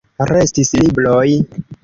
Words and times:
Restis 0.29 0.73
libroj. 0.83 1.27